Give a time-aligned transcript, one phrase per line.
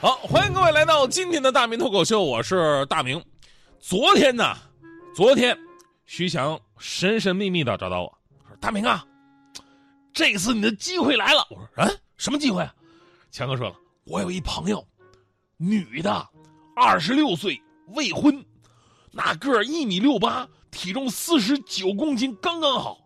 [0.00, 3.20] 好，欢迎各位来到今天的大明脱口秀，我是大明。
[3.80, 4.56] 昨天呢，
[5.12, 5.58] 昨天
[6.06, 9.04] 徐翔神神秘秘的找到我说：“大明啊，
[10.12, 12.72] 这次你的机会来了。”我说：“啊，什么机会啊？”
[13.32, 13.74] 强哥说了
[14.06, 14.86] ：“我有一朋友，
[15.56, 16.28] 女的，
[16.76, 18.46] 二十六岁，未婚，
[19.10, 22.98] 那个一米六八，体重四十九公斤，刚刚好。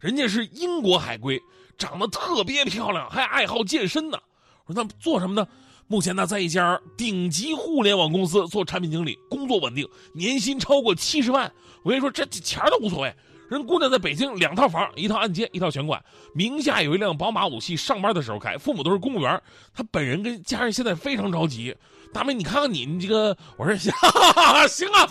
[0.00, 1.38] 人家是英国海归，
[1.76, 4.18] 长得特别漂亮，还爱好健身呢。
[4.64, 5.46] 我说那做什么呢？”
[5.90, 11.50] 目前呢，在一家顶级互联网公司做产品经理，工作稳定，年薪超过七十万。
[11.82, 13.14] 我跟你说，这钱都无所谓。
[13.48, 19.40] 人姑娘在北京两套房，一套按揭，一套全款，名下有一辆宝马五系，上班的时候开，父母都是公务员。
[19.74, 21.74] 她本人跟家人现在非常着急。
[22.12, 23.90] 大妹，你看看你，你这个，我说行，
[24.68, 25.08] 行啊。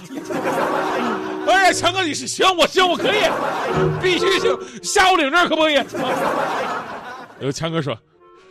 [1.48, 3.22] 哎呀，强哥你是行，我行，我可以，
[4.00, 5.84] 必须行，下午领证可不可以？
[7.40, 7.98] 有强哥说。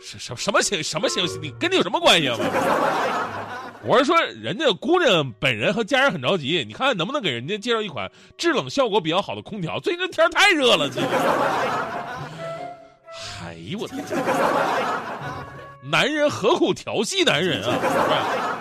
[0.01, 1.25] 什什什么行什么行？
[1.41, 2.37] 你跟你有什么关系啊？
[3.83, 9.79] 我是说，人家姑娘本人和家人很着急，你看看能不能给人家介绍一款制冷效果比较好的空调？
[9.79, 11.01] 最近天太热了，这。
[13.43, 14.05] 哎呦我的天！
[15.89, 17.71] 男人何苦调戏男人啊？
[17.81, 18.57] 是吧？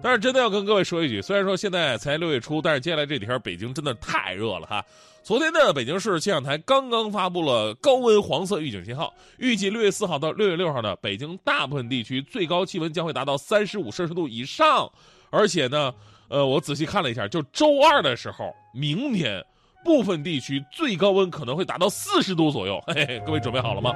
[0.00, 4.84] 但是真的要跟各位说一句，虽然说现在才六月初，但是接下来这几天北京真的太热了哈。
[5.24, 14.90] 昨天的北京市气象台刚刚发布了高温黄色预警信号，预计六月四号到六月六号呢，北京大部分地区最高气温将会达到三十五摄氏度以上，
[15.30, 15.92] 而且呢，
[16.28, 19.44] 呃，我仔细看了一下，就周二的时候，明天
[19.84, 22.80] 部分地区最高温可能会达到四十度左右。
[22.86, 23.94] 嘿嘿，各位准备好了吗？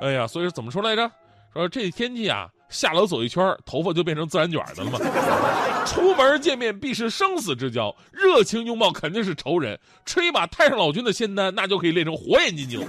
[0.00, 1.10] 哎呀，所以说怎么说来着？
[1.54, 2.50] 说这天气啊。
[2.68, 4.98] 下楼走一圈，头发就变成自然卷的了吗？
[5.86, 9.78] 出门见面必是生死之交，热情拥抱肯定是仇人。
[10.04, 12.80] 吹把太上老君的仙丹，那就可以练成火眼金睛。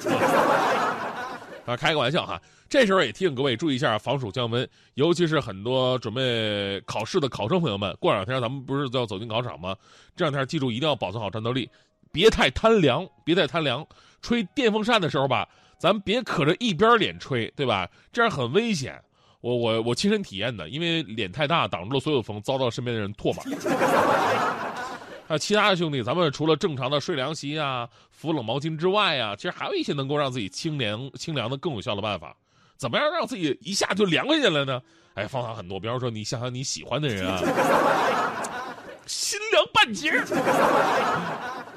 [1.65, 2.41] 啊，开个玩笑哈。
[2.67, 9.75] 这时候也提醒各位注意一下防暑降温，尤其是很多准备考试的考生朋友们，过两天咱们不是要走进考场吗？
[10.15, 11.67] 这两天记住一定要保存好战斗力，
[12.11, 13.85] 别太贪凉，别太贪凉。
[14.21, 15.47] 吹电风扇的时候吧，
[15.79, 17.89] 咱别可着一边脸吹，对吧？
[18.11, 19.01] 这样很危险。
[19.41, 23.43] 我我我亲身体验的，因为脸太大挡住了所有风，遭到身边的人唾骂。
[25.27, 32.35] 还有其他的兄弟，咱们除了正常的睡凉席啊、敷冷毛巾之外啊，其实还有一些能够让自己清凉清凉的更有效的办法。
[32.77, 34.81] 怎么样让自己一下就凉快下来呢？
[35.13, 37.37] 哎，方法很多，比方说你想想你喜欢的人啊，
[39.05, 40.09] 心凉半截；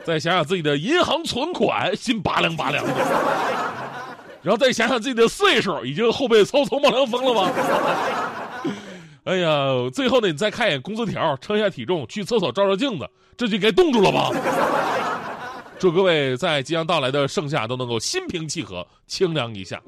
[0.05, 2.93] 再想想自己的银行存款，心拔凉拔凉的。
[4.43, 7.53] 然后再想想自己的岁数，已经后背嗖嗖冒凉风了吗？
[9.25, 14.31] 哎呀，最后呢，你再看一眼工资条，称一下体重，去厕所照照镜子，这就该冻住了吧？
[15.79, 19.81] 祝各位在即将到来的盛夏都能够心平气和，清凉一下。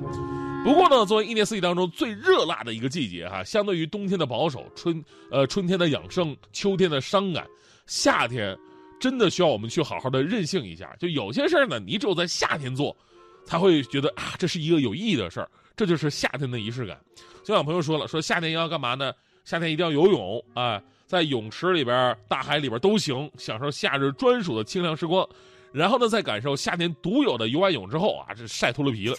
[0.65, 7.45] 不过呢，作为一年四季当中最热辣的一个季节哈，相对于冬天的保守，春呃春天的养生，秋天的伤感，
[7.87, 8.57] 夏天
[9.01, 10.95] 真的需要我们去好好的任性一下。
[10.99, 12.97] 就有些事儿呢，你只有在夏天做。
[13.45, 16.99] 才会觉得啊，这是一个有意义的事儿，这就是夏天的仪式感。
[17.43, 19.13] 就像朋友说了，说夏天要干嘛呢？
[19.45, 25.29] 夏天一定要游泳啊，在泳池里边、大海里边都行，享受夏日专属的清凉时光。
[25.71, 29.17] 然后呢，再感受夏天独有的游完泳之后啊，这晒秃噜皮了。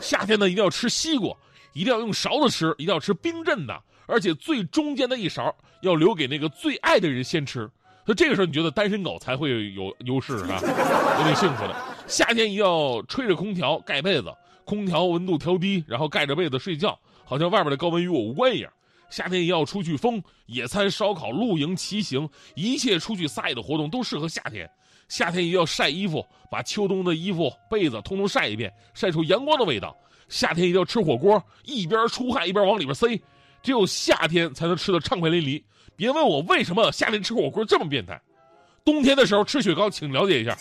[0.00, 1.34] 夏天呢，一定要吃西瓜，
[1.72, 7.60] 一定要用勺子吃，一定要吃冰镇的，而且最中间的一勺要留给那个最爱的人先吃。
[8.04, 10.60] 所以这个时候，你觉得单身狗才会有优势啊，
[11.18, 11.76] 有点幸福的。
[12.10, 14.34] 夏天一定要吹着空调盖被子，
[14.64, 18.70] 空调温度调低，然后盖着被子睡觉，好像外边的高温与我无关一样。
[19.10, 24.68] 夏天也要出去疯，野餐、烧烤、露营、骑行，一切出去撒野的活动都适合夏天。
[25.08, 29.96] 夏天也要晒衣服，把秋冬的衣服、被子通通晒一遍，晒出阳光的味道。
[30.28, 33.20] 夏天一定要吃火锅，一边出汗一边往里边塞，
[33.62, 35.62] 只有夏天才能吃得畅快淋漓。
[35.94, 38.20] 别问我为什么夏天吃火锅这么变态，
[38.84, 40.56] 冬天的时候吃雪糕，请了解一下。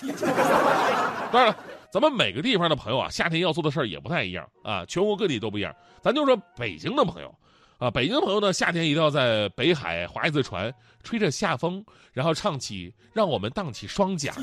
[1.31, 1.57] 当然了，
[1.91, 5.75] 咱们每个地方的朋友啊，夏天要做的事儿也不太一样啊，全国各地都不一样。
[6.01, 7.33] 咱就说北京的朋友，
[7.77, 10.73] 啊，北京的朋友呢，夏天一定要在北海划一次船，
[11.03, 11.83] 吹着夏风，
[12.13, 14.33] 然后唱起“让我们荡起双桨”，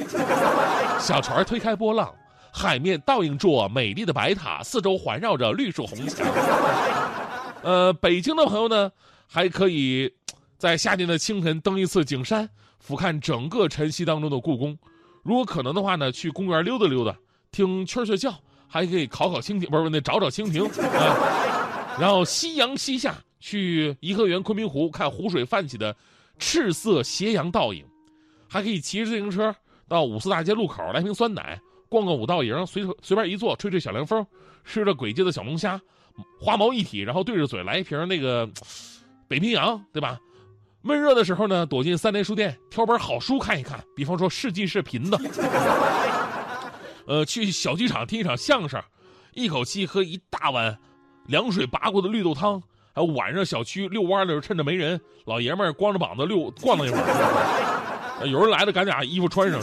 [1.01, 2.15] 小船推开波浪，
[2.53, 6.27] 海面倒映着美丽的白塔，四周环绕着绿树红墙。
[7.63, 8.93] 呃，北京的朋友呢，
[9.27, 10.15] 还可以
[10.57, 12.49] 在夏天的清晨登一次景山，
[12.79, 14.79] 俯瞰整个晨曦当中的故宫。
[15.27, 17.17] 如果可能的话呢，去公园溜达溜达，
[17.51, 18.33] 听蛐蛐叫，
[18.69, 20.65] 还可以烤烤蜻蜓，不是那找找蜻蜓
[20.97, 21.99] 啊。
[21.99, 25.95] 然后夕阳西下，去颐和园、昆明湖看湖水泛起的
[26.39, 27.85] 赤色斜阳倒影，
[28.49, 29.55] 还可以骑着自行车
[29.89, 34.25] 到五四大街路口来瓶酸奶，逛逛五道营，随随便一坐，吹吹小凉风，
[34.65, 35.81] 吃着鬼街的小龙虾，
[36.41, 38.49] 花毛一体，然后对着嘴来一瓶那个
[39.27, 40.21] 北冰洋，对吧？
[40.87, 45.19] 闷热的时候呢，躲进三联书店挑本好书看一看，比方说世纪视频的，
[47.09, 48.81] 呃，去小剧场听一场相声，
[49.35, 50.79] 一口气喝一大碗
[51.25, 52.63] 凉水拔过的绿豆汤，
[52.95, 59.61] 还有晚上小区遛弯的时候趁着没人，老爷们儿光着膀子溜逛了一会儿，有人来了赶紧把衣服穿上，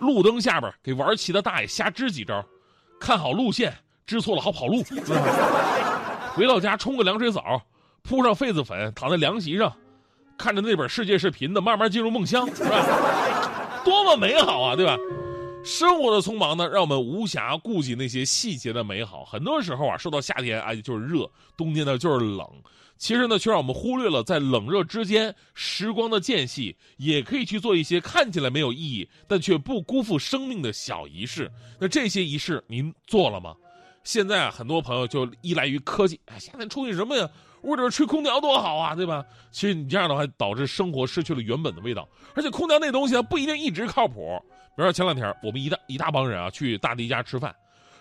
[0.00, 2.44] 路灯下边给玩棋的大爷瞎支几招，
[2.98, 3.72] 看好路线，
[4.04, 4.82] 支错了好跑路，
[6.34, 7.62] 回到家冲个凉水澡。
[8.02, 9.72] 铺上痱子粉，躺在凉席上，
[10.36, 13.82] 看着那本世界视频的，慢慢进入梦乡，是吧？
[13.84, 14.96] 多么美好啊，对吧？
[15.64, 19.24] 生活的匆忙呢，让我们无暇顾及那些细节的美好。
[19.24, 21.24] 很多时候啊，说到夏天，哎，就是热；
[21.56, 22.46] 冬天呢，就是冷。
[22.98, 31.50] 其实呢，却让我们忽略了在冷热之间时光的间隙，也可以去做一些看起来没有意义，但却不辜负生命的小仪式。
[31.80, 33.54] 那这些仪式您做了吗？
[34.04, 37.28] 现在啊，很多朋友就依赖于科技，哎，夏天出去什么呀？
[37.62, 39.24] 屋里边吹空调多好啊，对吧？
[39.50, 42.08] 其实你这样的话，导致生活失去了原本的味道。
[42.34, 44.40] 而且空调那东西啊，不一定一直靠谱。
[44.74, 47.54] 比如说前两天我们一大一大帮人啊去大迪家吃饭，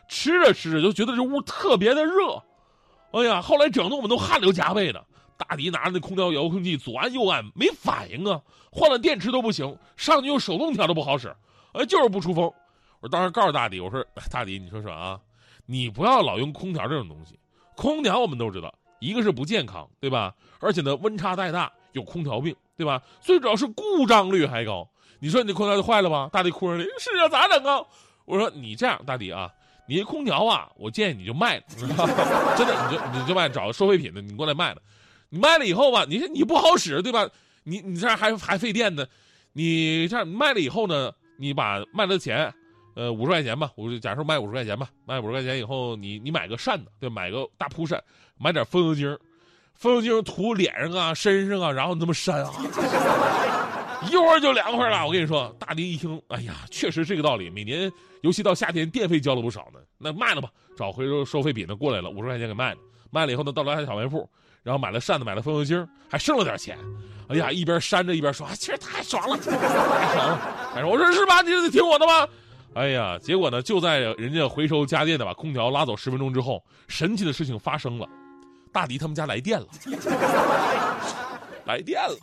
[0.07, 2.41] 吃着吃着就觉得这屋特别的热，
[3.11, 5.05] 哎呀，后来整的我们都汗流浃背的。
[5.37, 8.39] 大迪拿着那空调遥控器左按右按没反应啊，
[8.71, 11.35] 换了电池都不行，上去用手动调都不好使，
[11.73, 12.51] 哎，就是不出风。
[12.99, 15.19] 我当时告诉大迪，我说大迪，你说说啊，
[15.65, 17.39] 你不要老用空调这种东西，
[17.75, 18.71] 空调我们都知道。
[19.01, 20.33] 一个是不健康，对吧？
[20.59, 23.01] 而且呢，温差太大，有空调病，对吧？
[23.19, 24.87] 最主要是故障率还高。
[25.19, 26.29] 你说你这空调就坏了吧？
[26.31, 27.83] 大弟哭着呢，是啊，咋整啊？
[28.25, 29.51] 我说你这样，大弟啊，
[29.87, 34.81] 你这空调啊，我建议你就卖了， 真的，你就你就卖，找个收废品的，你过来卖了。
[35.29, 37.27] 你卖了以后吧，你你不好使，对吧？
[37.63, 39.05] 你你这样还还费电呢。
[39.53, 42.53] 你这样卖了以后呢，你把卖的钱，
[42.93, 48.01] 呃，五十块钱吧，我就假设卖五十块钱吧，卖五十块钱以后，你你买个扇子，对，买个大蒲扇。
[48.37, 49.15] 买点风油精，
[49.75, 52.51] 风油精涂脸上啊、身上啊，然后那么扇啊，
[54.09, 55.05] 一会儿就凉快了。
[55.05, 57.51] 我跟你说，大迪一听，哎呀，确实这个道理。
[57.51, 57.91] 每年，
[58.21, 59.79] 尤其到夏天，电费交了不少呢。
[59.99, 62.79] 那卖了吧，找回收收废品的过来了，五十块钱给卖了。
[63.11, 64.27] 卖了以后呢，到楼下小卖部，
[64.63, 66.75] 然后买了扇子，买了风油精，还剩了点钱。
[67.27, 70.73] 哎呀，一边扇着一边说，啊其实太爽了，太爽了。
[70.75, 71.43] 哎，我说是吧？
[71.43, 72.27] 你得听我的吧。
[72.73, 78.07] 哎呀，结果呢，就在人家回收家电的把空调拉走十分钟之后，神奇的事情发生了。
[78.71, 79.67] 大迪他们家来电了，
[81.67, 82.15] 来电了。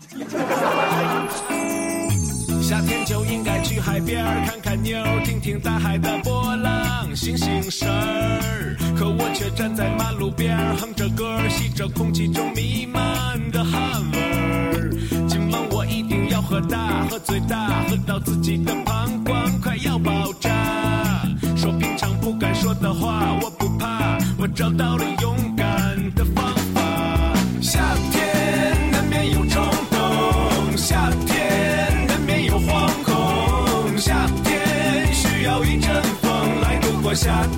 [2.63, 8.77] 夏天就应该去海边看看妞，听听大海的波浪，醒醒神儿。
[8.99, 14.91] 可我却站在马路边哼着歌吸着空气中弥漫的汗味儿。
[15.29, 20.51] 今晚我一定要喝大，喝最大，喝到自己的膀胱快要爆炸，
[21.57, 24.19] 说平常不敢说的话，我不怕。
[24.37, 25.67] 我找到了勇敢
[26.15, 26.83] 的方法。
[27.61, 27.81] 夏
[28.11, 37.15] 天难免有冲动，夏天难免有惶恐，夏天需要一阵风来度过。
[37.15, 37.58] 夏天。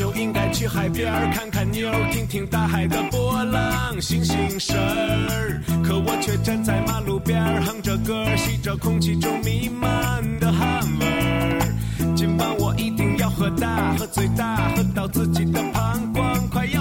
[0.00, 5.60] 就应该去海边看看妞，听听大海的波浪，醒醒神儿。
[5.84, 12.16] 可我却站在马路边哼着歌吸着空气中弥漫的汗味儿。
[12.16, 16.79] 今晚我一定要喝大，喝最大，喝到自己的膀胱快要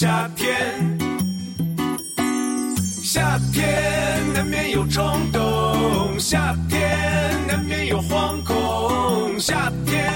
[0.00, 0.56] 夏天
[3.02, 6.88] 夏天难免有冲动夏天
[7.48, 10.08] 难免有惶恐夏天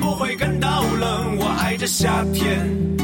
[0.00, 3.03] 不会感到冷我爱着夏天。